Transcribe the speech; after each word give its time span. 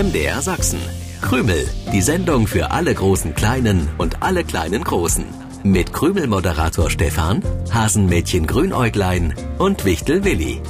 MDR 0.00 0.40
Sachsen. 0.40 0.80
Krümel, 1.20 1.68
die 1.92 2.00
Sendung 2.00 2.46
für 2.46 2.70
alle 2.70 2.94
großen 2.94 3.34
Kleinen 3.34 3.86
und 3.98 4.22
alle 4.22 4.44
kleinen 4.44 4.82
Großen. 4.82 5.26
Mit 5.62 5.92
Krümel-Moderator 5.92 6.88
Stefan, 6.88 7.42
Hasenmädchen 7.70 8.46
Grünäuglein 8.46 9.34
und 9.58 9.84
Wichtel 9.84 10.24
Willi. 10.24 10.62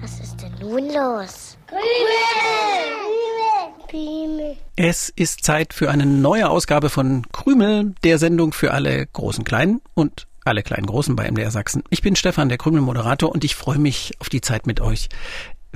Was 0.00 0.18
ist 0.20 0.40
denn 0.40 0.52
nun 0.60 0.88
los? 0.88 1.58
Es 4.76 5.10
ist 5.10 5.44
Zeit 5.44 5.74
für 5.74 5.90
eine 5.90 6.06
neue 6.06 6.48
Ausgabe 6.48 6.88
von 6.88 7.26
Krümel, 7.32 7.94
der 8.02 8.18
Sendung 8.18 8.54
für 8.54 8.72
alle 8.72 9.06
großen 9.08 9.44
Kleinen 9.44 9.82
und 9.92 10.26
alle 10.46 10.62
kleinen 10.62 10.86
Großen 10.86 11.16
bei 11.16 11.30
MDR 11.30 11.50
Sachsen. 11.50 11.82
Ich 11.90 12.00
bin 12.00 12.16
Stefan, 12.16 12.48
der 12.48 12.56
Krümel-Moderator 12.56 13.30
und 13.30 13.44
ich 13.44 13.56
freue 13.56 13.78
mich 13.78 14.14
auf 14.20 14.30
die 14.30 14.40
Zeit 14.40 14.66
mit 14.66 14.80
euch. 14.80 15.10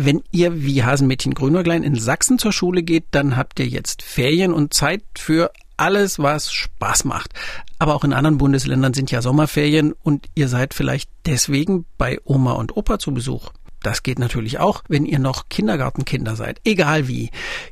Wenn 0.01 0.23
ihr 0.31 0.63
wie 0.63 0.85
Hasenmädchen 0.85 1.35
Grünäuglein 1.35 1.83
in 1.83 1.97
Sachsen 1.97 2.39
zur 2.39 2.53
Schule 2.53 2.85
geht, 2.85 3.07
dann 3.11 3.37
habt 3.37 3.59
ihr 3.59 3.67
jetzt 3.67 4.03
Ferien 4.03 4.53
und 4.53 4.73
Zeit 4.73 5.03
für 5.19 5.51
alles, 5.77 6.21
was 6.21 6.53
Spaß 6.53 7.05
macht. 7.05 7.33
Aber 7.81 7.97
auch 7.97 8.05
in 8.05 8.13
anderen 8.13 8.39
Bundesländern 8.39 8.95
sind 8.95 9.11
ja 9.11 9.23
Sommerferien 9.23 9.93
und 10.05 10.27
ihr 10.37 10.47
seid 10.47 10.73
vielleicht 10.73 11.11
deswegen 11.27 11.85
bei 11.99 12.21
Oma 12.23 12.53
und 12.53 12.77
Opa 12.77 13.01
zu 13.01 13.13
Besuch. 13.13 13.51
Das 13.83 14.05
geht 14.05 14.21
natürlich 14.21 14.61
auch, 14.61 14.85
wenn 14.87 15.05
ihr 15.05 15.19
noch 15.19 15.49
Kindergartenkinder 15.49 16.37
seid. 16.37 16.61
Egal 16.63 17.09
wie. 17.09 17.31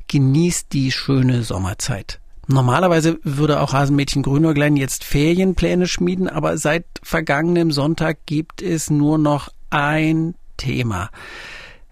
Genießt 0.09 0.73
die 0.73 0.91
schöne 0.91 1.45
Sommerzeit. 1.45 2.19
Normalerweise 2.49 3.21
würde 3.23 3.61
auch 3.61 3.73
Hasenmädchen 3.73 4.25
Grünäuglein 4.25 4.77
jetzt 4.77 5.05
Ferienpläne 5.05 5.87
schmieden, 5.87 6.29
aber 6.29 6.59
seit 6.59 6.87
vergangenem 7.05 7.71
Sonntag 7.71 8.27
gibt 8.27 8.63
es 8.63 8.91
nur 8.91 9.17
noch 9.17 9.49
ein 9.71 10.35
Thema. 10.57 11.11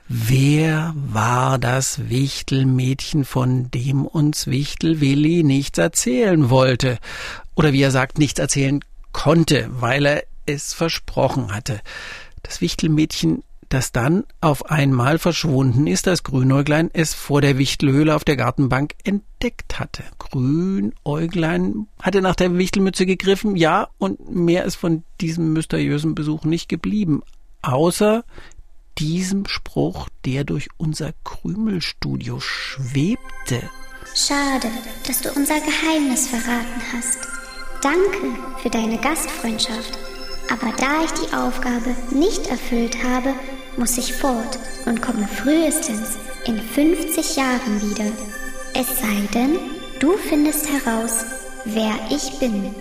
Wer 0.07 0.93
war 0.95 1.59
das 1.59 2.11
Wichtelmädchen, 2.11 3.25
von 3.25 3.71
dem 3.71 4.05
uns 4.07 4.47
Wichtel 4.47 5.01
Willi 5.01 5.43
nichts 5.43 5.79
erzählen 5.79 6.51
wollte? 6.51 6.99
Oder 7.55 7.73
wie 7.73 7.83
er 7.83 7.91
sagt, 7.91 8.19
nichts 8.19 8.39
erzählen 8.39 8.81
konnte, 9.13 9.69
weil 9.71 10.05
er 10.05 10.25
es 10.45 10.75
versprochen 10.75 11.55
hatte. 11.55 11.81
Das 12.43 12.61
Wichtelmädchen 12.61 13.43
das 13.75 13.91
dann 13.91 14.25
auf 14.41 14.71
einmal 14.71 15.19
verschwunden 15.19 15.89
ist, 15.89 16.07
als 16.07 16.23
Grünäuglein 16.23 16.91
es 16.93 17.13
vor 17.13 17.41
der 17.41 17.59
Wichtelhöhle 17.59 18.15
auf 18.15 18.23
der 18.23 18.37
Gartenbank 18.37 18.95
entdeckt 19.03 19.81
hatte. 19.81 20.05
Grünäuglein 20.19 21.89
hatte 22.01 22.23
nach 22.23 22.37
der 22.37 22.57
Wichtelmütze 22.57 23.05
gegriffen, 23.05 23.57
ja, 23.57 23.89
und 23.99 24.33
mehr 24.33 24.65
ist 24.65 24.77
von 24.77 25.03
diesem 25.21 25.53
mysteriösen 25.55 26.15
Besuch 26.15 26.45
nicht 26.45 26.69
geblieben, 26.69 27.23
außer 27.63 28.25
diesem 28.99 29.47
Spruch, 29.47 30.09
der 30.25 30.45
durch 30.45 30.69
unser 30.77 31.13
Krümelstudio 31.25 32.41
schwebte. 32.41 33.71
Schade, 34.15 34.69
dass 35.07 35.23
du 35.23 35.31
unser 35.33 35.61
Geheimnis 35.61 36.29
verraten 36.29 36.83
hast. 36.93 37.19
Danke 37.83 38.39
für 38.63 38.71
deine 38.71 38.99
Gastfreundschaft. 38.99 39.99
Aber 40.51 40.73
da 40.77 41.05
ich 41.05 41.11
die 41.13 41.35
Aufgabe 41.35 41.95
nicht 42.11 42.47
erfüllt 42.47 43.03
habe, 43.03 43.35
muss 43.77 43.99
ich 43.99 44.13
fort 44.13 44.59
und 44.87 45.03
komme 45.03 45.27
frühestens 45.27 46.17
in 46.47 46.61
50 46.61 47.37
Jahren 47.37 47.81
wieder. 47.81 48.11
Es 48.75 48.87
sei 49.01 49.29
denn, 49.33 49.59
du 50.01 50.17
findest 50.17 50.69
heraus, 50.69 51.25
wer 51.65 51.95
ich 52.11 52.39
bin. 52.39 52.75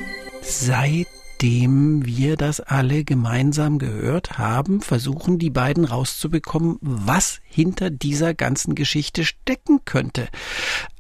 Seitdem 1.43 2.05
wir 2.05 2.37
das 2.37 2.61
alle 2.61 3.03
gemeinsam 3.03 3.77
gehört 3.77 4.37
haben, 4.37 4.79
versuchen 4.79 5.39
die 5.39 5.49
beiden 5.49 5.83
rauszubekommen, 5.83 6.77
was 6.79 7.41
hinter 7.43 7.89
dieser 7.89 8.33
ganzen 8.33 8.75
Geschichte 8.75 9.25
stecken 9.25 9.81
könnte. 9.83 10.29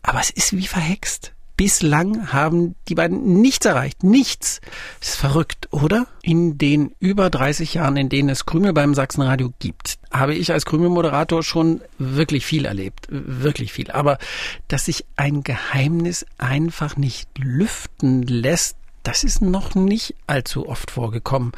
Aber 0.01 0.19
es 0.19 0.29
ist 0.31 0.51
wie 0.57 0.67
verhext. 0.67 1.31
Bislang 1.55 2.33
haben 2.33 2.75
die 2.89 2.95
beiden 2.95 3.41
nichts 3.41 3.65
erreicht. 3.65 4.03
Nichts. 4.03 4.59
Das 4.99 5.11
ist 5.11 5.15
verrückt, 5.15 5.69
oder? 5.71 6.07
In 6.21 6.57
den 6.57 6.93
über 6.99 7.29
30 7.29 7.75
Jahren, 7.75 7.95
in 7.95 8.09
denen 8.09 8.27
es 8.27 8.45
Krümel 8.45 8.73
beim 8.73 8.95
Sachsenradio 8.95 9.53
gibt, 9.59 9.97
habe 10.11 10.35
ich 10.35 10.51
als 10.51 10.65
Krümel-Moderator 10.65 11.41
schon 11.41 11.79
wirklich 11.99 12.45
viel 12.45 12.65
erlebt. 12.65 13.07
Wirklich 13.09 13.71
viel. 13.71 13.91
Aber 13.91 14.17
dass 14.67 14.85
sich 14.85 15.05
ein 15.15 15.43
Geheimnis 15.43 16.25
einfach 16.37 16.97
nicht 16.97 17.29
lüften 17.37 18.23
lässt, 18.23 18.75
das 19.03 19.23
ist 19.23 19.41
noch 19.41 19.75
nicht 19.75 20.15
allzu 20.27 20.67
oft 20.67 20.91
vorgekommen. 20.91 21.51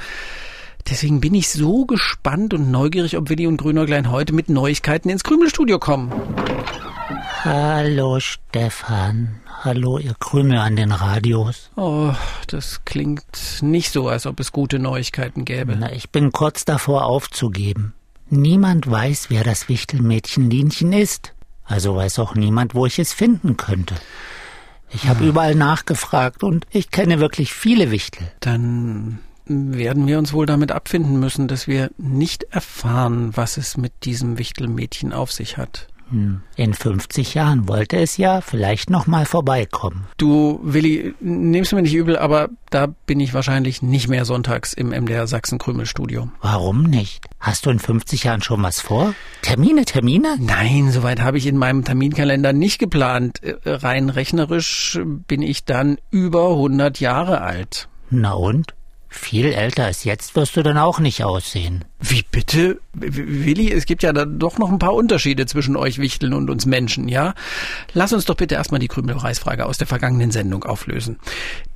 Deswegen 0.89 1.22
bin 1.22 1.33
ich 1.33 1.50
so 1.50 1.85
gespannt 1.85 2.53
und 2.53 2.69
neugierig, 2.69 3.17
ob 3.17 3.29
Willi 3.29 3.47
und 3.47 3.57
Grünäuglein 3.57 4.11
heute 4.11 4.33
mit 4.33 4.50
Neuigkeiten 4.50 5.09
ins 5.09 5.23
Krümelstudio 5.23 5.79
kommen. 5.79 6.11
Hallo 7.44 8.19
Stefan. 8.19 9.41
Hallo 9.63 9.97
ihr 9.97 10.16
Krümel 10.19 10.59
an 10.59 10.75
den 10.75 10.91
Radios. 10.91 11.72
Oh, 11.75 12.13
das 12.47 12.85
klingt 12.85 13.23
nicht 13.62 13.91
so, 13.91 14.09
als 14.09 14.27
ob 14.27 14.39
es 14.39 14.51
gute 14.51 14.77
Neuigkeiten 14.77 15.44
gäbe. 15.45 15.75
Na, 15.75 15.91
ich 15.91 16.12
bin 16.12 16.31
kurz 16.31 16.66
davor 16.66 17.06
aufzugeben. 17.06 17.94
Niemand 18.29 18.89
weiß, 18.89 19.29
wer 19.29 19.44
das 19.44 19.69
Wichtelmädchen 19.69 20.50
Linchen 20.50 20.94
ist. 20.94 21.33
Also 21.63 21.95
weiß 21.95 22.19
auch 22.19 22.35
niemand, 22.35 22.75
wo 22.75 22.85
ich 22.85 23.00
es 23.00 23.13
finden 23.13 23.57
könnte. 23.57 23.95
Ich 24.95 25.07
habe 25.07 25.25
überall 25.25 25.56
nachgefragt 25.56 26.44
und 26.44 26.66
ich 26.72 26.89
kenne 26.89 27.19
wirklich 27.19 27.53
viele 27.53 27.91
Wichtel. 27.91 28.31
Dann 28.39 29.19
werden 29.45 30.07
wir 30.07 30.17
uns 30.17 30.33
wohl 30.33 30.45
damit 30.45 30.72
abfinden 30.72 31.19
müssen, 31.19 31.47
dass 31.47 31.67
wir 31.67 31.91
nicht 31.97 32.44
erfahren, 32.44 33.35
was 33.35 33.57
es 33.57 33.78
mit 33.78 34.06
diesem 34.06 34.38
Wichtelmädchen 34.38 35.13
auf 35.13 35.31
sich 35.31 35.57
hat. 35.57 35.88
In 36.12 36.74
50 36.74 37.34
Jahren 37.34 37.68
wollte 37.68 37.98
es 37.98 38.18
ja 38.18 38.42
vielleicht 38.42 38.90
noch 38.90 39.08
mal 39.08 39.26
vorbeikommen. 39.26 40.08
Du, 40.18 40.60
Willi, 40.64 41.14
nimmst 41.20 41.72
du 41.72 41.76
mir 41.76 41.82
nicht 41.82 41.96
übel, 41.96 42.18
aber 42.18 42.50
da 42.70 42.88
bin 42.88 43.20
ich 43.20 43.34
wahrscheinlich 43.34 43.82
nicht 43.82 44.08
mehr 44.08 44.26
sonntags 44.26 44.74
im 44.74 44.90
MDR 44.90 45.28
Sachsen 45.28 45.58
Krümel 45.58 45.86
Studio. 45.86 46.30
Warum 46.42 46.84
nicht? 46.84 47.26
Hast 47.40 47.66
du 47.66 47.70
in 47.70 47.80
50 47.80 48.24
Jahren 48.24 48.42
schon 48.42 48.62
was 48.64 48.82
vor? 48.82 49.14
Termine, 49.42 49.86
Termine? 49.86 50.38
Nein, 50.40 50.92
soweit 50.92 51.22
habe 51.22 51.38
ich 51.38 51.48
in 51.48 51.58
meinem 51.58 51.84
Terminkalender 51.84 52.54
nicht 52.54 52.80
geplant. 52.80 53.42
Äh, 53.44 53.56
Rein 53.66 54.10
rechnerisch 54.10 55.00
bin 55.04 55.42
ich 55.42 55.66
dann 55.66 55.98
über 56.12 56.52
100 56.52 57.00
Jahre 57.00 57.42
alt. 57.42 57.90
Na 58.10 58.34
und? 58.34 58.74
Viel 59.18 59.53
älter 59.53 59.86
als 59.86 60.03
jetzt 60.03 60.36
wirst 60.36 60.56
du 60.58 60.62
dann 60.62 60.78
auch 60.78 61.00
nicht 61.00 61.24
aussehen. 61.24 61.86
Wie 62.00 62.24
bitte? 62.30 62.80
Willi, 62.94 63.72
es 63.72 63.86
gibt 63.86 64.03
ja 64.03 64.14
da 64.14 64.26
doch 64.26 64.59
noch 64.59 64.70
ein 64.70 64.78
paar 64.78 64.94
Unterschiede 64.94 65.46
zwischen 65.46 65.78
euch 65.78 66.00
Wichteln 66.00 66.34
und 66.34 66.50
uns 66.50 66.66
Menschen, 66.66 67.08
ja? 67.08 67.34
Lass 67.94 68.14
uns 68.14 68.25
doch 68.25 68.36
bitte 68.36 68.56
erstmal 68.56 68.81
die 68.81 68.90
Krümelpreisfrage 68.90 69.66
aus 69.66 69.78
der 69.78 69.88
vergangenen 69.88 70.31
Sendung 70.31 70.66
auflösen. 70.66 71.18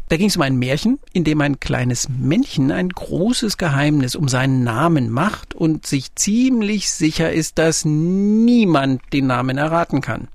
Da 0.10 0.18
ging 0.18 0.28
es 0.28 0.36
um 0.36 0.42
ein 0.42 0.60
Märchen, 0.60 1.00
in 1.14 1.24
dem 1.24 1.40
ein 1.42 1.60
kleines 1.60 2.10
Männchen 2.10 2.72
ein 2.72 2.90
großes 2.90 3.58
Geheimnis 3.58 4.16
um 4.16 4.28
seinen 4.28 4.64
Namen 4.64 5.10
macht 5.10 5.56
und 5.56 5.88
sich 5.88 6.14
ziemlich 6.16 6.92
sicher 6.92 7.32
ist, 7.32 7.58
dass 7.58 7.86
niemand 7.86 9.02
den 9.14 9.28
Namen 9.28 9.58
erraten 9.58 10.02
kann. 10.02 10.28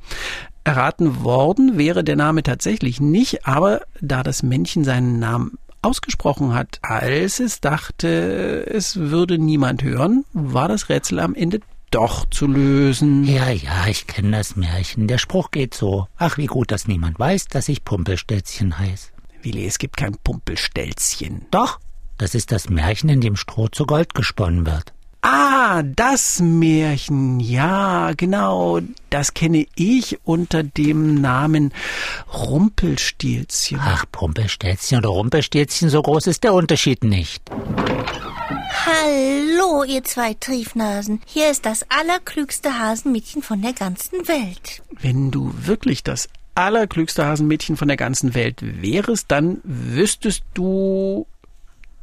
Erraten 0.65 1.23
worden 1.23 1.77
wäre 1.77 2.03
der 2.03 2.17
Name 2.17 2.43
tatsächlich 2.43 3.01
nicht, 3.01 3.47
aber 3.47 3.83
da 4.01 4.23
das 4.23 4.43
Männchen 4.43 4.83
seinen 4.83 5.19
Namen 5.19 5.59
ausgesprochen 5.85 6.55
hat, 6.55 6.79
als 6.83 7.41
es 7.41 7.61
dachte, 7.61 8.67
es 8.67 8.97
würde 8.97 9.39
niemand 9.39 9.83
hören, 9.83 10.25
war 10.33 10.69
das 10.69 10.89
Rätsel 10.89 11.21
am 11.21 11.35
Ende 11.35 11.61
doch 11.91 12.29
zu 12.29 12.47
lösen. 12.47 13.25
Ja, 13.25 13.51
ja, 13.51 13.87
ich 13.87 14.07
kenne 14.09 14.37
das 14.39 14.57
Märchen. 14.57 15.07
Der 15.07 15.19
Spruch 15.19 15.53
geht 15.53 15.75
so. 15.75 16.09
Ach, 16.17 16.39
wie 16.39 16.47
gut, 16.47 16.73
dass 16.73 16.89
niemand 16.89 17.19
weiß, 17.19 17.47
dass 17.47 17.69
ich 17.69 17.85
Pumpelstilzchen 17.85 18.79
heiß. 18.79 19.13
Willi, 19.43 19.65
es 19.67 19.79
gibt 19.79 19.97
kein 19.97 20.17
Pumpelstelzchen. 20.17 21.47
Doch, 21.51 21.79
das 22.19 22.35
ist 22.35 22.51
das 22.51 22.69
Märchen, 22.69 23.11
in 23.11 23.21
dem 23.21 23.37
Stroh 23.37 23.69
zu 23.69 23.87
Gold 23.87 24.15
gesponnen 24.15 24.67
wird. 24.67 24.93
Ah, 25.27 25.83
das 25.83 26.41
Märchen, 26.41 27.41
ja, 27.41 28.13
genau, 28.15 28.81
das 29.09 29.33
kenne 29.33 29.65
ich 29.75 30.19
unter 30.25 30.63
dem 30.63 31.15
Namen 31.23 31.73
Rumpelstilzchen. 32.31 33.81
Ach, 33.81 34.05
Pumpelstilzchen 34.13 34.99
oder 34.99 35.09
Rumpelstilzchen, 35.09 35.89
so 35.89 36.03
groß 36.03 36.27
ist 36.27 36.45
der 36.45 36.53
Unterschied 36.53 37.05
nicht. 37.05 37.43
Hallo, 38.85 39.85
ihr 39.85 40.05
zwei 40.05 40.35
Triefnasen. 40.35 41.23
Hier 41.25 41.51
ist 41.51 41.65
das 41.65 41.87
allerklügste 41.89 42.79
Hasenmädchen 42.79 43.43
von 43.43 43.63
der 43.63 43.73
ganzen 43.73 44.29
Welt. 44.29 44.83
Wenn 45.01 45.31
du 45.31 45.55
wirklich 45.57 46.03
das 46.03 46.29
allerklügste 46.55 47.25
Hasenmädchen 47.25 47.79
von 47.79 47.89
der 47.89 47.97
ganzen 47.97 48.35
Welt 48.35 48.59
wärest, 48.61 49.25
dann 49.29 49.63
wüsstest 49.65 50.43
du, 50.53 51.27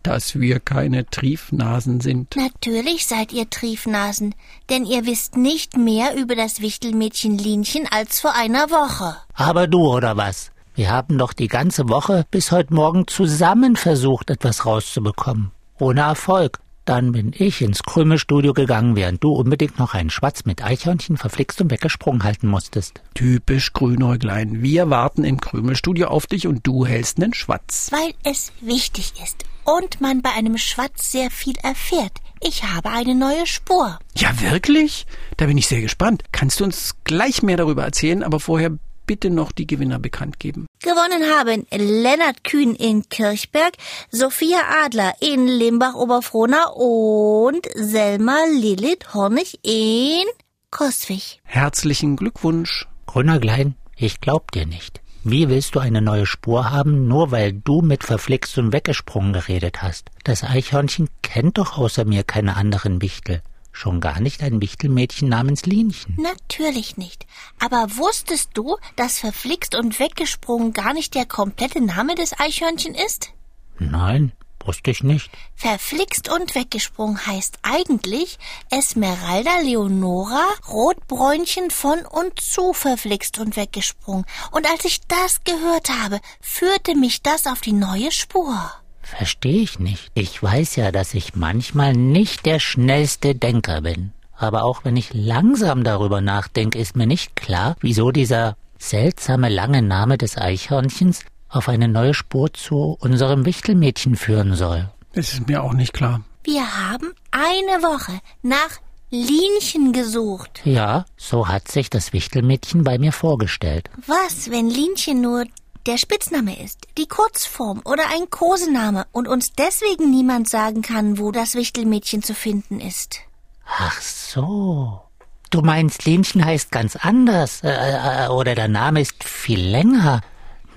dass 0.04 0.40
wir 0.40 0.60
keine 0.60 1.06
Triefnasen 1.06 2.02
sind. 2.02 2.36
Natürlich 2.36 3.08
seid 3.08 3.34
ihr 3.34 3.50
Triefnasen, 3.50 4.36
denn 4.70 4.86
ihr 4.86 5.06
wisst 5.06 5.38
nicht 5.38 5.78
mehr 5.78 6.16
über 6.16 6.36
das 6.36 6.62
Wichtelmädchen 6.62 7.38
Linchen 7.38 7.88
als 7.90 8.20
vor 8.20 8.34
einer 8.36 8.70
Woche. 8.70 9.18
Aber 9.34 9.68
du 9.68 9.88
oder 9.88 10.18
was? 10.18 10.52
Wir 10.74 10.90
haben 10.90 11.18
doch 11.18 11.34
die 11.34 11.48
ganze 11.48 11.90
Woche 11.90 12.26
bis 12.32 12.52
heute 12.52 12.74
Morgen 12.74 13.06
zusammen 13.08 13.76
versucht, 13.76 14.30
etwas 14.30 14.66
rauszubekommen. 14.66 15.52
Ohne 15.80 16.02
Erfolg. 16.02 16.60
Dann 16.86 17.12
bin 17.12 17.32
ich 17.38 17.62
ins 17.62 17.84
Krümelstudio 17.84 18.54
gegangen, 18.54 18.96
während 18.96 19.24
du 19.24 19.34
unbedingt 19.34 19.78
noch 19.78 19.94
einen 19.94 20.10
Schwatz 20.10 20.46
mit 20.46 20.64
Eichhörnchen 20.64 21.16
verflixt 21.18 21.62
und 21.62 21.70
weggesprungen 21.70 22.24
halten 22.24 22.48
musstest. 22.48 23.02
Typisch 23.14 23.74
Grünäuglein. 23.74 24.62
Wir 24.64 24.90
warten 24.90 25.24
im 25.24 25.40
Krümelstudio 25.40 26.08
auf 26.08 26.26
dich 26.26 26.48
und 26.48 26.66
du 26.66 26.86
hältst 26.86 27.20
nen 27.20 27.34
Schwatz. 27.34 27.90
Weil 27.92 28.14
es 28.24 28.52
wichtig 28.62 29.14
ist 29.24 29.46
und 29.64 30.02
man 30.02 30.22
bei 30.22 30.32
einem 30.32 30.58
Schwatz 30.58 31.12
sehr 31.12 31.30
viel 31.30 31.56
erfährt. 31.62 32.14
Ich 32.40 32.64
habe 32.64 32.90
eine 32.90 33.14
neue 33.14 33.46
Spur. 33.46 34.00
Ja, 34.16 34.42
wirklich? 34.42 35.06
Da 35.38 35.46
bin 35.46 35.58
ich 35.58 35.68
sehr 35.68 35.82
gespannt. 35.82 36.24
Kannst 36.32 36.60
du 36.60 36.64
uns 36.64 36.96
gleich 37.04 37.44
mehr 37.44 37.58
darüber 37.58 37.84
erzählen, 37.84 38.24
aber 38.24 38.40
vorher 38.40 38.72
bitte 39.12 39.30
noch 39.30 39.52
die 39.52 39.68
Gewinner 39.68 40.00
bekannt 40.00 40.40
geben. 40.40 40.68
Gewonnen 40.82 41.24
haben 41.38 41.68
Lennart 41.70 42.46
Kühn 42.46 42.76
in 42.76 43.10
Kirchberg, 43.10 43.74
Sophia 44.10 44.60
Adler 44.86 45.16
in 45.20 45.50
Limbach-Oberfrohna 45.50 46.68
und 46.70 47.68
Selma 47.76 48.38
Lilith 48.50 49.14
Hornig 49.14 49.60
in 49.64 50.24
Koswig. 50.70 51.42
Herzlichen 51.44 52.16
Glückwunsch. 52.16 52.88
Grünerglein, 53.06 53.76
ich 53.98 54.22
glaub 54.22 54.54
dir 54.54 54.66
nicht. 54.66 55.02
Wie 55.26 55.50
willst 55.50 55.76
du 55.76 55.80
eine 55.80 56.02
neue 56.02 56.26
Spur 56.26 56.72
haben, 56.72 57.10
nur 57.10 57.32
weil 57.32 57.52
du 57.52 57.82
mit 57.82 58.06
verflixt 58.06 58.58
und 58.60 58.72
weggesprungen 58.72 59.34
geredet 59.34 59.82
hast? 59.82 60.10
Das 60.24 60.46
Eichhörnchen 60.46 61.10
kennt 61.22 61.58
doch 61.58 61.78
außer 61.78 62.06
mir 62.06 62.24
keine 62.24 62.56
anderen 62.56 63.02
Wichtel. 63.02 63.42
Schon 63.72 64.02
gar 64.02 64.20
nicht 64.20 64.44
ein 64.44 64.62
Wichtelmädchen 64.62 65.30
namens 65.30 65.66
Linchen. 65.66 66.16
Natürlich 66.18 66.98
nicht. 66.98 67.26
Aber 67.60 67.88
wusstest 67.98 68.52
du, 68.54 68.78
dass 68.96 69.20
verflixt 69.20 69.76
und 69.76 70.00
weggesprungen 70.00 70.74
gar 70.74 70.94
nicht 70.94 71.16
der 71.16 71.26
komplette 71.26 71.82
Name 71.82 72.16
des 72.16 72.38
Eichhörnchen 72.40 72.94
ist? 72.96 73.34
Nein, 73.80 74.34
wusste 74.66 74.92
ich 74.92 75.04
nicht. 75.04 75.32
Verflixt 75.56 76.30
und 76.30 76.54
weggesprungen 76.54 77.26
heißt 77.26 77.60
eigentlich 77.64 78.38
Esmeralda 78.70 79.60
Leonora 79.62 80.46
Rotbräunchen 80.68 81.72
von 81.72 82.06
und 82.06 82.40
zu 82.40 82.74
verflixt 82.74 83.40
und 83.40 83.56
weggesprungen. 83.56 84.26
Und 84.52 84.70
als 84.70 84.86
ich 84.86 85.02
das 85.08 85.44
gehört 85.44 85.90
habe, 85.90 86.20
führte 86.42 86.96
mich 86.96 87.22
das 87.22 87.48
auf 87.48 87.62
die 87.62 87.74
neue 87.74 88.12
Spur. 88.12 88.72
Verstehe 89.18 89.62
ich 89.62 89.78
nicht. 89.78 90.10
Ich 90.14 90.42
weiß 90.42 90.78
ja, 90.78 90.92
dass 90.92 91.14
ich 91.14 91.36
manchmal 91.36 91.94
nicht 91.94 92.46
der 92.46 92.60
schnellste 92.60 93.36
Denker 93.36 93.82
bin. 93.82 94.14
Aber 94.38 94.64
auch 94.64 94.86
wenn 94.86 94.96
ich 94.96 95.14
langsam 95.14 95.84
darüber 95.84 96.22
nachdenke, 96.22 96.80
ist 96.80 96.96
mir 96.96 97.06
nicht 97.06 97.36
klar, 97.36 97.76
wieso 97.82 98.12
dieser 98.12 98.56
seltsame 98.80 99.50
lange 99.50 99.82
Name 99.82 100.18
des 100.18 100.38
Eichhörnchens 100.38 101.26
auf 101.50 101.68
eine 101.68 101.90
neue 101.90 102.14
Spur 102.14 102.54
zu 102.54 102.98
unserem 103.00 103.46
Wichtelmädchen 103.46 104.16
führen 104.16 104.56
soll. 104.56 104.90
Das 105.14 105.34
ist 105.34 105.48
mir 105.48 105.62
auch 105.62 105.74
nicht 105.74 105.94
klar. 105.94 106.22
Wir 106.44 106.62
haben 106.62 107.12
eine 107.32 107.84
Woche 107.84 108.14
nach 108.42 108.80
Linchen 109.12 109.92
gesucht. 109.92 110.62
Ja, 110.64 111.06
so 111.18 111.50
hat 111.50 111.70
sich 111.70 111.90
das 111.90 112.14
Wichtelmädchen 112.14 112.86
bei 112.86 112.98
mir 112.98 113.12
vorgestellt. 113.12 113.90
Was, 114.08 114.50
wenn 114.50 114.70
Linchen 114.70 115.20
nur 115.22 115.46
der 115.88 115.98
Spitzname 115.98 116.64
ist, 116.64 116.88
die 116.98 117.08
Kurzform 117.08 117.82
oder 117.86 118.04
ein 118.14 118.30
Kosename 118.30 119.06
und 119.12 119.28
uns 119.28 119.54
deswegen 119.54 120.10
niemand 120.12 120.50
sagen 120.50 120.82
kann, 120.82 121.18
wo 121.18 121.32
das 121.32 121.56
Wichtelmädchen 121.56 122.24
zu 122.24 122.34
finden 122.34 122.80
ist? 122.80 123.20
Ach 123.66 124.02
so. 124.02 125.02
Du 125.50 125.62
meinst, 125.62 126.06
Linchen 126.06 126.46
heißt 126.46 126.72
ganz 126.72 126.96
anders, 126.96 127.62
äh, 127.64 127.70
äh, 127.70 128.28
oder 128.30 128.56
der 128.56 128.70
Name 128.70 129.02
ist 129.02 129.24
viel 129.24 129.60
länger. 129.60 130.22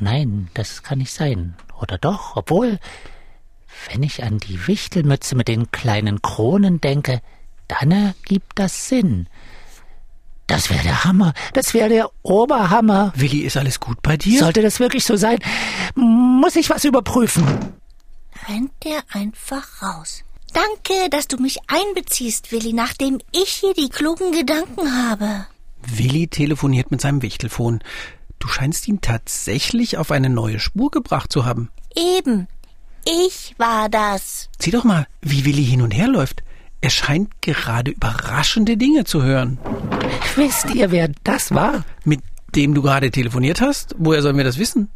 Nein, 0.00 0.48
das 0.54 0.82
kann 0.82 0.98
nicht 0.98 1.12
sein. 1.12 1.54
Oder 1.80 1.98
doch, 1.98 2.36
obwohl, 2.36 2.80
wenn 3.90 4.02
ich 4.02 4.24
an 4.24 4.38
die 4.38 4.66
Wichtelmütze 4.66 5.36
mit 5.36 5.48
den 5.48 5.70
kleinen 5.70 6.22
Kronen 6.22 6.80
denke, 6.80 7.20
dann 7.68 7.90
ergibt 7.90 8.52
das 8.58 8.88
Sinn. 8.88 9.28
Das 10.46 10.70
wäre 10.70 10.82
der 10.82 11.04
Hammer. 11.04 11.32
Das 11.54 11.72
wäre 11.74 11.88
der 11.88 12.10
Oberhammer. 12.22 13.12
Willi, 13.16 13.40
ist 13.40 13.56
alles 13.56 13.80
gut 13.80 14.02
bei 14.02 14.16
dir? 14.16 14.40
Sollte 14.40 14.62
das 14.62 14.78
wirklich 14.78 15.04
so 15.04 15.16
sein, 15.16 15.38
muss 15.94 16.56
ich 16.56 16.70
was 16.70 16.84
überprüfen. 16.84 17.44
Rennt 18.48 18.72
der 18.84 19.02
einfach 19.10 19.82
raus. 19.82 20.22
Danke, 20.52 21.08
dass 21.10 21.26
du 21.26 21.38
mich 21.38 21.58
einbeziehst, 21.66 22.52
Willi, 22.52 22.72
nachdem 22.72 23.18
ich 23.32 23.48
hier 23.48 23.74
die 23.74 23.88
klugen 23.88 24.32
Gedanken 24.32 24.92
habe. 25.08 25.46
Willi 25.82 26.28
telefoniert 26.28 26.90
mit 26.90 27.00
seinem 27.00 27.22
Wichtelfon. 27.22 27.80
Du 28.38 28.48
scheinst 28.48 28.86
ihn 28.86 29.00
tatsächlich 29.00 29.96
auf 29.96 30.10
eine 30.10 30.28
neue 30.28 30.60
Spur 30.60 30.90
gebracht 30.90 31.32
zu 31.32 31.44
haben. 31.44 31.70
Eben. 31.96 32.46
Ich 33.06 33.54
war 33.58 33.88
das. 33.88 34.48
Sieh 34.58 34.70
doch 34.70 34.84
mal, 34.84 35.06
wie 35.22 35.44
Willi 35.44 35.64
hin 35.64 35.82
und 35.82 35.92
her 35.92 36.08
läuft. 36.08 36.42
Er 36.84 36.90
scheint 36.90 37.40
gerade 37.40 37.92
überraschende 37.92 38.76
Dinge 38.76 39.04
zu 39.04 39.22
hören. 39.22 39.56
Wisst 40.36 40.74
ihr, 40.74 40.90
wer 40.90 41.10
das 41.24 41.50
war? 41.54 41.82
Mit 42.04 42.20
dem 42.54 42.74
du 42.74 42.82
gerade 42.82 43.10
telefoniert 43.10 43.62
hast? 43.62 43.94
Woher 43.96 44.20
sollen 44.20 44.36
wir 44.36 44.44
das 44.44 44.58
wissen? 44.58 44.90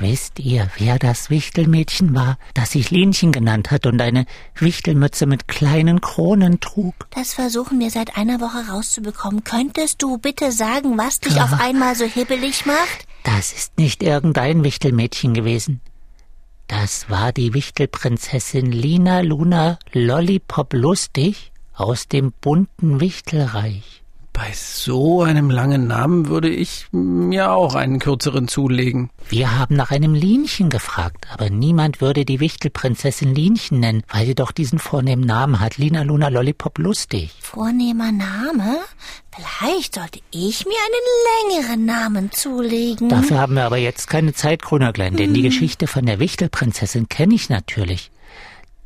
Wisst 0.00 0.40
ihr, 0.40 0.68
wer 0.78 0.98
das 0.98 1.30
Wichtelmädchen 1.30 2.16
war, 2.16 2.36
das 2.54 2.72
sich 2.72 2.90
Linchen 2.90 3.30
genannt 3.30 3.70
hat 3.70 3.86
und 3.86 4.02
eine 4.02 4.26
Wichtelmütze 4.56 5.26
mit 5.26 5.46
kleinen 5.46 6.00
Kronen 6.00 6.58
trug? 6.58 6.94
Das 7.10 7.34
versuchen 7.34 7.78
wir 7.78 7.90
seit 7.90 8.16
einer 8.16 8.40
Woche 8.40 8.68
rauszubekommen. 8.68 9.44
Könntest 9.44 10.02
du 10.02 10.18
bitte 10.18 10.50
sagen, 10.50 10.98
was 10.98 11.20
dich 11.20 11.40
auf 11.40 11.60
einmal 11.60 11.94
so 11.94 12.06
hibbelig 12.06 12.66
macht? 12.66 13.06
Das 13.22 13.52
ist 13.52 13.78
nicht 13.78 14.02
irgendein 14.02 14.64
Wichtelmädchen 14.64 15.32
gewesen. 15.32 15.80
Das 16.70 17.10
war 17.10 17.32
die 17.32 17.52
Wichtelprinzessin 17.52 18.70
Lina 18.70 19.22
Luna 19.22 19.80
Lollipop 19.92 20.72
Lustig 20.72 21.50
aus 21.74 22.06
dem 22.06 22.30
bunten 22.30 23.00
Wichtelreich. 23.00 23.99
Bei 24.40 24.52
so 24.54 25.20
einem 25.20 25.50
langen 25.50 25.86
Namen 25.86 26.28
würde 26.28 26.48
ich 26.48 26.86
mir 26.92 27.52
auch 27.52 27.74
einen 27.74 27.98
kürzeren 27.98 28.48
zulegen. 28.48 29.10
Wir 29.28 29.58
haben 29.58 29.76
nach 29.76 29.90
einem 29.90 30.14
Linchen 30.14 30.70
gefragt, 30.70 31.26
aber 31.30 31.50
niemand 31.50 32.00
würde 32.00 32.24
die 32.24 32.40
Wichtelprinzessin 32.40 33.34
Linchen 33.34 33.80
nennen, 33.80 34.02
weil 34.10 34.24
sie 34.24 34.34
doch 34.34 34.50
diesen 34.50 34.78
vornehmen 34.78 35.26
Namen 35.26 35.60
hat. 35.60 35.76
Lina 35.76 36.04
Luna 36.04 36.28
Lollipop 36.28 36.78
lustig. 36.78 37.32
Vornehmer 37.42 38.12
Name? 38.12 38.78
Vielleicht 39.30 39.96
sollte 39.96 40.20
ich 40.30 40.64
mir 40.64 40.72
einen 40.88 41.58
längeren 41.60 41.84
Namen 41.84 42.32
zulegen. 42.32 43.10
Dafür 43.10 43.38
haben 43.40 43.56
wir 43.56 43.66
aber 43.66 43.76
jetzt 43.76 44.08
keine 44.08 44.32
Zeit, 44.32 44.62
Grünerglein, 44.62 45.16
denn 45.16 45.34
die 45.34 45.42
Geschichte 45.42 45.86
von 45.86 46.06
der 46.06 46.18
Wichtelprinzessin 46.18 47.10
kenne 47.10 47.34
ich 47.34 47.50
natürlich. 47.50 48.10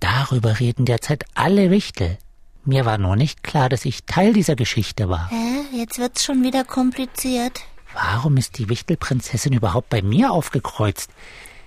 Darüber 0.01 0.59
reden 0.59 0.85
derzeit 0.85 1.25
alle 1.35 1.71
Wichtel. 1.71 2.19
Mir 2.65 2.87
war 2.87 2.99
nur 2.99 3.17
nicht 3.17 3.43
klar, 3.43 3.69
dass 3.69 3.85
ich 3.85 4.05
Teil 4.05 4.33
dieser 4.33 4.57
Geschichte 4.57 5.09
war. 5.09 5.29
Hä? 5.31 5.77
Jetzt 5.77 5.99
wird's 5.99 6.25
schon 6.25 6.43
wieder 6.43 6.65
kompliziert. 6.65 7.61
Warum 7.93 8.37
ist 8.37 8.59
die 8.59 8.69
Wichtelprinzessin 8.69 9.53
überhaupt 9.53 9.91
bei 9.91 10.03
mir 10.03 10.33
aufgekreuzt? 10.33 11.11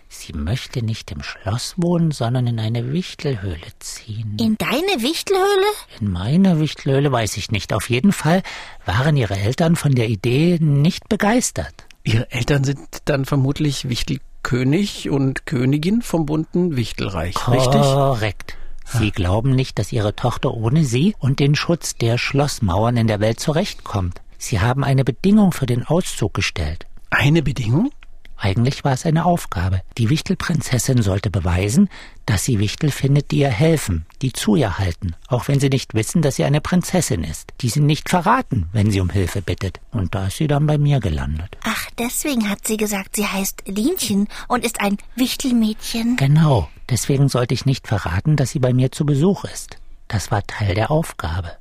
Sie 0.10 0.33
möchte 0.33 0.83
nicht 0.83 1.12
im 1.12 1.22
Schloss 1.22 1.75
wohnen, 1.77 2.12
sondern 2.12 2.48
in 2.48 2.60
eine 2.60 2.91
Wichtelhöhle 2.93 3.67
ziehen. 3.79 4.38
In 4.39 4.57
deine 4.57 5.01
Wichtelhöhle? 5.01 5.67
In 6.00 6.12
meine 6.12 6.60
Wichtelhöhle 6.60 7.12
weiß 7.12 7.38
ich 7.38 7.51
nicht. 7.51 7.74
Auf 7.74 7.89
jeden 7.89 8.13
Fall 8.13 8.41
waren 8.86 9.17
ihre 9.17 9.38
Eltern 9.38 9.75
von 9.75 9.93
der 9.93 10.07
Idee 10.07 10.57
nicht 10.62 11.10
begeistert. 11.10 11.86
Ihre 12.03 12.31
Eltern 12.31 12.63
sind 12.63 12.79
dann 13.05 13.25
vermutlich 13.25 13.89
Wichtelkönig 13.89 15.10
und 15.10 15.45
Königin 15.45 16.01
vom 16.01 16.25
bunten 16.25 16.77
Wichtelreich, 16.77 17.36
richtig? 17.50 17.81
Korrekt. 17.81 18.57
Sie 18.94 19.12
glauben 19.12 19.51
nicht, 19.51 19.79
dass 19.79 19.91
ihre 19.91 20.15
Tochter 20.15 20.53
ohne 20.53 20.86
sie 20.86 21.15
und 21.20 21.39
den 21.39 21.56
Schutz 21.56 21.96
der 21.96 22.17
Schlossmauern 22.17 22.98
in 22.98 23.08
der 23.08 23.20
Welt 23.20 23.39
zurechtkommt. 23.39 24.22
Sie 24.38 24.62
haben 24.62 24.84
eine 24.84 25.03
Bedingung 25.03 25.51
für 25.51 25.65
den 25.65 25.84
Auszug 25.84 26.34
gestellt. 26.34 26.88
Eine 27.10 27.41
Bedingung? 27.41 27.91
Eigentlich 28.38 28.84
war 28.84 28.94
es 28.94 29.06
eine 29.06 29.25
Aufgabe. 29.25 29.82
Die 29.98 30.10
Wichtelprinzessin 30.10 31.01
sollte 31.01 31.32
beweisen, 31.32 31.89
dass 32.27 32.46
sie 32.46 32.60
Wichtel 32.60 32.91
findet, 32.91 33.32
die 33.32 33.39
ihr 33.39 33.50
helfen, 33.50 34.06
die 34.22 34.32
zu 34.32 34.56
ihr 34.56 34.77
halten, 34.77 35.15
auch 35.27 35.48
wenn 35.48 35.60
sie 35.60 35.70
nicht 35.70 35.96
wissen, 35.96 36.22
dass 36.22 36.36
sie 36.36 36.44
eine 36.44 36.62
Prinzessin 36.62 37.24
ist, 37.24 37.53
die 37.62 37.70
sie 37.70 37.79
nicht 37.79 38.10
verraten, 38.10 38.70
wenn 38.74 38.91
sie 38.91 39.01
um 39.01 39.10
Hilfe 39.10 39.41
bittet. 39.41 39.79
Und 39.91 40.13
da 40.13 40.27
ist 40.27 40.38
sie 40.38 40.48
dann 40.48 40.67
bei 40.67 40.77
mir 40.77 41.00
gelandet. 41.00 41.58
Ach, 41.88 41.91
deswegen 41.98 42.50
hat 42.50 42.67
sie 42.67 42.77
gesagt, 42.77 43.15
sie 43.15 43.27
heißt 43.27 43.63
Linchen 43.65 44.27
und 44.48 44.65
ist 44.65 44.82
ein 44.82 44.98
Wichtelmädchen. 45.15 46.17
Genau, 46.17 46.70
deswegen 46.89 47.29
sollte 47.29 47.53
ich 47.53 47.65
nicht 47.65 47.88
verraten, 47.88 48.36
dass 48.36 48.51
sie 48.51 48.60
bei 48.60 48.74
mir 48.74 48.91
zu 48.91 49.06
Besuch 49.06 49.46
ist. 49.46 49.77
Das 50.08 50.32
war 50.32 50.46
Teil 50.46 50.75
der 50.75 50.91
Aufgabe. 50.91 51.51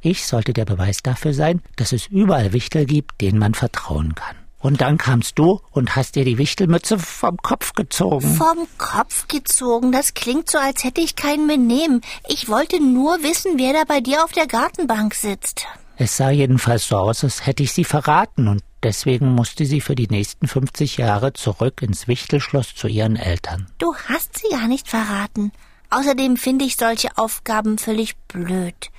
Ich 0.00 0.26
sollte 0.26 0.52
der 0.52 0.64
Beweis 0.64 0.98
dafür 1.02 1.34
sein, 1.34 1.60
dass 1.76 1.92
es 1.92 2.06
überall 2.06 2.52
Wichtel 2.52 2.86
gibt, 2.86 3.20
denen 3.20 3.38
man 3.38 3.54
vertrauen 3.54 4.14
kann. 4.14 4.36
Und 4.60 4.80
dann 4.80 4.98
kamst 4.98 5.38
du 5.38 5.60
und 5.70 5.94
hast 5.94 6.16
dir 6.16 6.24
die 6.24 6.38
Wichtelmütze 6.38 6.98
vom 6.98 7.36
Kopf 7.36 7.74
gezogen. 7.74 8.34
Vom 8.34 8.66
Kopf 8.76 9.28
gezogen? 9.28 9.92
Das 9.92 10.14
klingt 10.14 10.50
so, 10.50 10.58
als 10.58 10.82
hätte 10.82 11.00
ich 11.00 11.14
keinen 11.14 11.46
Benehmen. 11.46 12.00
Ich 12.28 12.48
wollte 12.48 12.82
nur 12.82 13.22
wissen, 13.22 13.52
wer 13.56 13.72
da 13.72 13.84
bei 13.86 14.00
dir 14.00 14.24
auf 14.24 14.32
der 14.32 14.48
Gartenbank 14.48 15.14
sitzt. 15.14 15.66
Es 15.96 16.16
sah 16.16 16.30
jedenfalls 16.30 16.88
so 16.88 16.96
aus, 16.96 17.22
als 17.22 17.46
hätte 17.46 17.62
ich 17.62 17.72
sie 17.72 17.84
verraten 17.84 18.48
und 18.48 18.62
deswegen 18.82 19.34
musste 19.34 19.64
sie 19.64 19.80
für 19.80 19.94
die 19.94 20.08
nächsten 20.08 20.46
50 20.48 20.96
Jahre 20.96 21.32
zurück 21.32 21.82
ins 21.82 22.08
Wichtelschloss 22.08 22.74
zu 22.74 22.88
ihren 22.88 23.16
Eltern. 23.16 23.66
Du 23.78 23.94
hast 23.94 24.38
sie 24.38 24.48
gar 24.50 24.68
nicht 24.68 24.88
verraten. 24.88 25.52
Außerdem 25.90 26.36
finde 26.36 26.64
ich 26.64 26.76
solche 26.76 27.16
Aufgaben 27.16 27.78
völlig 27.78 28.16
blöd. 28.28 28.90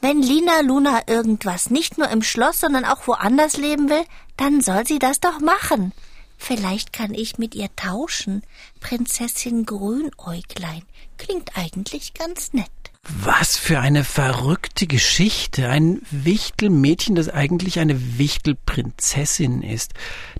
Wenn 0.00 0.20
Lina 0.22 0.60
Luna 0.60 1.00
irgendwas 1.06 1.70
nicht 1.70 1.98
nur 1.98 2.08
im 2.10 2.22
Schloss, 2.22 2.60
sondern 2.60 2.84
auch 2.84 3.06
woanders 3.06 3.56
leben 3.56 3.88
will, 3.88 4.04
dann 4.36 4.60
soll 4.60 4.86
sie 4.86 4.98
das 4.98 5.20
doch 5.20 5.40
machen. 5.40 5.92
Vielleicht 6.36 6.92
kann 6.92 7.14
ich 7.14 7.38
mit 7.38 7.54
ihr 7.54 7.74
tauschen. 7.76 8.42
Prinzessin 8.80 9.64
Grünäuglein. 9.66 10.82
Klingt 11.18 11.56
eigentlich 11.56 12.14
ganz 12.14 12.52
nett. 12.52 12.70
Was 13.08 13.56
für 13.56 13.78
eine 13.78 14.02
verrückte 14.02 14.86
Geschichte. 14.86 15.68
Ein 15.68 16.02
Wichtelmädchen, 16.10 17.14
das 17.14 17.28
eigentlich 17.28 17.78
eine 17.78 18.18
Wichtelprinzessin 18.18 19.62
ist. 19.62 19.94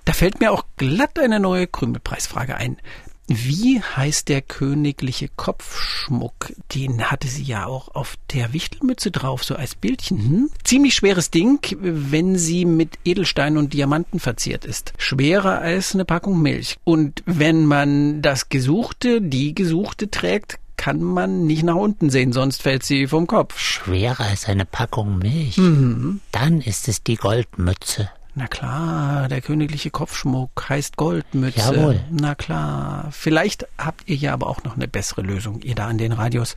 Da 0.05 0.13
fällt 0.13 0.39
mir 0.39 0.51
auch 0.51 0.65
glatt 0.75 1.17
eine 1.17 1.39
neue 1.39 1.67
Krümelpreisfrage 1.67 2.55
ein. 2.55 2.77
Wie 3.27 3.81
heißt 3.81 4.29
der 4.29 4.41
königliche 4.41 5.27
Kopfschmuck? 5.35 6.53
Den 6.73 7.11
hatte 7.11 7.27
sie 7.27 7.43
ja 7.43 7.65
auch 7.65 7.93
auf 7.93 8.15
der 8.31 8.53
Wichtelmütze 8.53 9.11
drauf, 9.11 9.43
so 9.43 9.55
als 9.55 9.75
Bildchen. 9.75 10.17
Hm? 10.17 10.49
Ziemlich 10.63 10.95
schweres 10.95 11.29
Ding, 11.29 11.59
wenn 11.81 12.37
sie 12.37 12.63
mit 12.63 12.97
Edelsteinen 13.03 13.57
und 13.57 13.73
Diamanten 13.73 14.21
verziert 14.21 14.63
ist. 14.63 14.93
Schwerer 14.97 15.59
als 15.59 15.93
eine 15.93 16.05
Packung 16.05 16.41
Milch. 16.41 16.77
Und 16.85 17.21
wenn 17.25 17.65
man 17.65 18.21
das 18.21 18.47
Gesuchte, 18.47 19.21
die 19.21 19.53
Gesuchte 19.53 20.09
trägt, 20.09 20.57
kann 20.77 21.03
man 21.03 21.45
nicht 21.45 21.63
nach 21.63 21.75
unten 21.75 22.09
sehen, 22.09 22.31
sonst 22.31 22.61
fällt 22.61 22.83
sie 22.83 23.07
vom 23.07 23.27
Kopf. 23.27 23.59
Schwerer 23.59 24.21
als 24.21 24.45
eine 24.45 24.63
Packung 24.63 25.17
Milch. 25.17 25.57
Mhm. 25.57 26.21
Dann 26.31 26.61
ist 26.61 26.87
es 26.87 27.03
die 27.03 27.15
Goldmütze. 27.15 28.09
Na 28.39 28.45
klar, 28.45 29.27
der 29.29 29.41
königliche 29.41 29.89
Kopfschmuck 29.89 30.69
heißt 30.69 30.95
Goldmütze. 30.95 31.57
Jawohl. 31.57 31.99
Na 32.11 32.35
klar. 32.35 33.09
Vielleicht 33.11 33.65
habt 33.79 34.07
ihr 34.07 34.15
ja 34.15 34.31
aber 34.31 34.45
auch 34.45 34.63
noch 34.63 34.75
eine 34.75 34.87
bessere 34.87 35.23
Lösung, 35.23 35.61
ihr 35.63 35.73
da 35.73 35.87
an 35.87 35.97
den 35.97 36.11
Radios. 36.11 36.55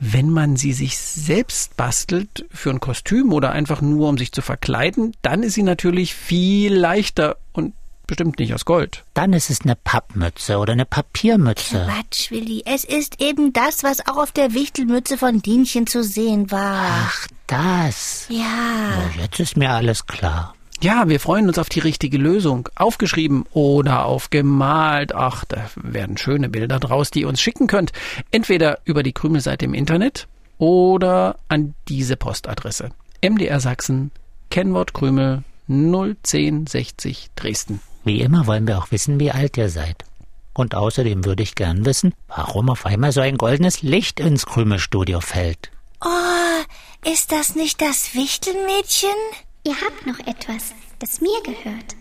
Wenn 0.00 0.30
man 0.30 0.56
sie 0.56 0.72
sich 0.72 0.96
selbst 0.96 1.76
bastelt 1.76 2.46
für 2.50 2.70
ein 2.70 2.80
Kostüm 2.80 3.34
oder 3.34 3.52
einfach 3.52 3.82
nur 3.82 4.08
um 4.08 4.16
sich 4.16 4.32
zu 4.32 4.40
verkleiden, 4.40 5.12
dann 5.20 5.42
ist 5.42 5.52
sie 5.52 5.64
natürlich 5.64 6.14
viel 6.14 6.74
leichter 6.74 7.36
und 7.52 7.74
bestimmt 8.06 8.38
nicht 8.38 8.54
aus 8.54 8.64
Gold. 8.64 9.04
Dann 9.12 9.34
ist 9.34 9.50
es 9.50 9.60
eine 9.60 9.76
Pappmütze 9.76 10.56
oder 10.56 10.72
eine 10.72 10.86
Papiermütze. 10.86 11.90
Quatsch, 11.92 12.30
Willi. 12.30 12.62
Es 12.64 12.84
ist 12.84 13.20
eben 13.20 13.52
das, 13.52 13.84
was 13.84 14.06
auch 14.06 14.16
auf 14.16 14.32
der 14.32 14.54
Wichtelmütze 14.54 15.18
von 15.18 15.42
Dienchen 15.42 15.86
zu 15.86 16.02
sehen 16.02 16.50
war. 16.50 16.86
Ach, 16.88 17.26
das. 17.48 18.24
Ja. 18.30 19.10
Na, 19.14 19.22
Jetzt 19.22 19.40
ist 19.40 19.58
mir 19.58 19.68
alles 19.72 20.06
klar. 20.06 20.54
Ja, 20.82 21.08
wir 21.08 21.20
freuen 21.20 21.48
uns 21.48 21.58
auf 21.58 21.68
die 21.68 21.80
richtige 21.80 22.18
Lösung. 22.18 22.68
Aufgeschrieben 22.74 23.44
oder 23.52 24.04
aufgemalt. 24.04 25.14
Ach, 25.14 25.44
da 25.46 25.70
werden 25.76 26.18
schöne 26.18 26.48
Bilder 26.48 26.78
draus, 26.78 27.10
die 27.10 27.20
ihr 27.20 27.28
uns 27.28 27.40
schicken 27.40 27.66
könnt. 27.66 27.92
Entweder 28.30 28.80
über 28.84 29.02
die 29.02 29.12
Krümelseite 29.12 29.64
im 29.64 29.74
Internet 29.74 30.28
oder 30.58 31.36
an 31.48 31.74
diese 31.88 32.16
Postadresse. 32.16 32.90
MDR 33.22 33.60
Sachsen, 33.60 34.10
Kennwort 34.50 34.92
Krümel 34.92 35.42
01060 35.68 37.30
Dresden. 37.34 37.80
Wie 38.04 38.20
immer 38.20 38.46
wollen 38.46 38.68
wir 38.68 38.78
auch 38.78 38.90
wissen, 38.90 39.18
wie 39.18 39.32
alt 39.32 39.56
ihr 39.56 39.68
seid. 39.68 40.04
Und 40.54 40.74
außerdem 40.74 41.24
würde 41.24 41.42
ich 41.42 41.54
gern 41.54 41.84
wissen, 41.84 42.14
warum 42.28 42.70
auf 42.70 42.86
einmal 42.86 43.12
so 43.12 43.20
ein 43.20 43.36
goldenes 43.36 43.82
Licht 43.82 44.20
ins 44.20 44.46
Krümelstudio 44.46 45.20
fällt. 45.20 45.70
Oh, 46.04 47.10
ist 47.10 47.32
das 47.32 47.56
nicht 47.56 47.80
das 47.82 48.14
Wichtelmädchen? 48.14 49.10
Ihr 49.66 49.74
habt 49.80 50.06
noch 50.06 50.20
etwas, 50.20 50.74
das 51.00 51.20
mir 51.20 51.42
gehört. 51.42 51.96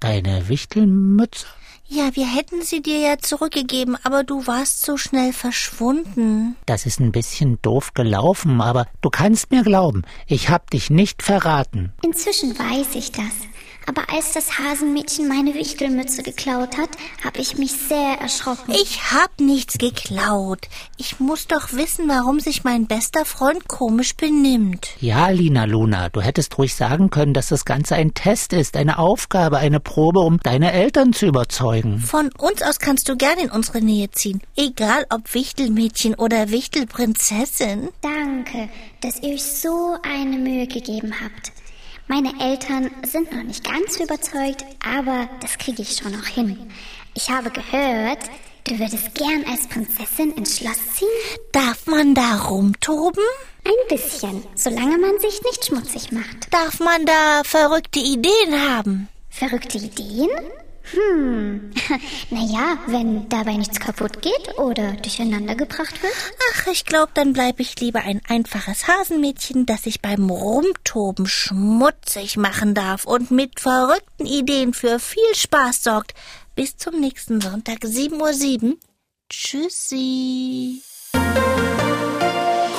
Deine 0.00 0.48
Wichtelmütze? 0.48 1.44
Ja, 1.86 2.16
wir 2.16 2.26
hätten 2.26 2.62
sie 2.62 2.80
dir 2.80 2.96
ja 2.98 3.18
zurückgegeben, 3.18 3.98
aber 4.04 4.24
du 4.24 4.46
warst 4.46 4.86
so 4.86 4.96
schnell 4.96 5.34
verschwunden. 5.34 6.56
Das 6.64 6.86
ist 6.86 6.98
ein 6.98 7.12
bisschen 7.12 7.58
doof 7.60 7.92
gelaufen, 7.92 8.62
aber 8.62 8.86
du 9.02 9.10
kannst 9.10 9.50
mir 9.50 9.62
glauben, 9.62 10.04
ich 10.26 10.48
hab 10.48 10.70
dich 10.70 10.88
nicht 10.88 11.22
verraten. 11.22 11.92
Inzwischen 12.02 12.58
weiß 12.58 12.94
ich 12.94 13.12
das. 13.12 13.49
Aber 13.90 14.08
als 14.14 14.34
das 14.34 14.56
Hasenmädchen 14.56 15.26
meine 15.26 15.52
Wichtelmütze 15.52 16.22
geklaut 16.22 16.76
hat, 16.76 16.90
habe 17.24 17.40
ich 17.40 17.58
mich 17.58 17.72
sehr 17.72 18.20
erschrocken. 18.20 18.70
Ich 18.70 19.10
hab 19.10 19.40
nichts 19.40 19.78
geklaut. 19.78 20.68
Ich 20.96 21.18
muss 21.18 21.48
doch 21.48 21.72
wissen, 21.72 22.08
warum 22.08 22.38
sich 22.38 22.62
mein 22.62 22.86
bester 22.86 23.24
Freund 23.24 23.66
komisch 23.66 24.14
benimmt. 24.14 24.90
Ja, 25.00 25.30
Lina 25.30 25.64
Luna, 25.64 26.08
du 26.08 26.20
hättest 26.20 26.56
ruhig 26.56 26.76
sagen 26.76 27.10
können, 27.10 27.34
dass 27.34 27.48
das 27.48 27.64
Ganze 27.64 27.96
ein 27.96 28.14
Test 28.14 28.52
ist, 28.52 28.76
eine 28.76 28.96
Aufgabe, 28.96 29.58
eine 29.58 29.80
Probe, 29.80 30.20
um 30.20 30.38
deine 30.38 30.70
Eltern 30.70 31.12
zu 31.12 31.26
überzeugen. 31.26 31.98
Von 31.98 32.30
uns 32.38 32.62
aus 32.62 32.78
kannst 32.78 33.08
du 33.08 33.16
gern 33.16 33.40
in 33.40 33.50
unsere 33.50 33.80
Nähe 33.80 34.08
ziehen. 34.12 34.40
Egal 34.54 35.04
ob 35.10 35.34
Wichtelmädchen 35.34 36.14
oder 36.14 36.50
Wichtelprinzessin. 36.50 37.88
Danke, 38.02 38.68
dass 39.00 39.20
ihr 39.20 39.34
euch 39.34 39.42
so 39.42 39.96
eine 40.04 40.38
Mühe 40.38 40.68
gegeben 40.68 41.12
habt. 41.20 41.50
Meine 42.10 42.32
Eltern 42.40 42.90
sind 43.06 43.30
noch 43.30 43.44
nicht 43.44 43.62
ganz 43.62 44.00
überzeugt, 44.00 44.64
aber 44.84 45.28
das 45.40 45.56
kriege 45.58 45.82
ich 45.82 45.94
schon 45.94 46.10
noch 46.10 46.26
hin. 46.26 46.68
Ich 47.14 47.30
habe 47.30 47.50
gehört, 47.50 48.18
du 48.64 48.76
würdest 48.80 49.14
gern 49.14 49.44
als 49.48 49.68
Prinzessin 49.68 50.32
ins 50.32 50.58
Schloss 50.58 50.78
ziehen? 50.96 51.06
Darf 51.52 51.86
man 51.86 52.16
da 52.16 52.38
rumtoben? 52.48 53.22
Ein 53.64 53.96
bisschen, 53.96 54.42
solange 54.56 54.98
man 54.98 55.20
sich 55.20 55.40
nicht 55.44 55.66
schmutzig 55.66 56.10
macht. 56.10 56.52
Darf 56.52 56.80
man 56.80 57.06
da 57.06 57.42
verrückte 57.44 58.00
Ideen 58.00 58.60
haben? 58.60 59.08
Verrückte 59.28 59.78
Ideen? 59.78 60.30
Hm, 60.92 61.70
naja, 62.30 62.78
wenn 62.86 63.28
dabei 63.28 63.56
nichts 63.56 63.78
kaputt 63.78 64.22
geht 64.22 64.58
oder 64.58 64.92
durcheinander 64.92 65.54
gebracht 65.54 66.02
wird. 66.02 66.12
Ach, 66.52 66.66
ich 66.66 66.84
glaube, 66.84 67.12
dann 67.14 67.32
bleibe 67.32 67.62
ich 67.62 67.78
lieber 67.80 68.00
ein 68.00 68.20
einfaches 68.28 68.88
Hasenmädchen, 68.88 69.66
das 69.66 69.84
sich 69.84 70.00
beim 70.00 70.30
Rumtoben 70.30 71.26
schmutzig 71.26 72.36
machen 72.36 72.74
darf 72.74 73.04
und 73.04 73.30
mit 73.30 73.60
verrückten 73.60 74.26
Ideen 74.26 74.74
für 74.74 74.98
viel 74.98 75.34
Spaß 75.34 75.82
sorgt. 75.82 76.14
Bis 76.54 76.76
zum 76.76 76.98
nächsten 77.00 77.40
Sonntag, 77.40 77.78
7.07 77.78 78.64
Uhr. 78.64 78.76
Tschüssi. 79.28 80.82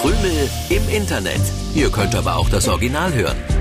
Krümel 0.01 0.50
im 0.70 0.89
Internet. 0.89 1.41
Ihr 1.75 1.89
könnt 1.89 2.15
aber 2.15 2.36
auch 2.36 2.50
das 2.50 2.68
Original 2.68 3.13
hören. 3.13 3.61